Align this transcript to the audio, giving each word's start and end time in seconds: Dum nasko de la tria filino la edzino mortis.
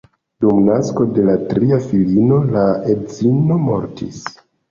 Dum 0.43 0.55
nasko 0.69 1.03
de 1.17 1.25
la 1.27 1.35
tria 1.51 1.77
filino 1.91 2.41
la 2.55 2.65
edzino 2.95 3.61
mortis. 3.69 4.19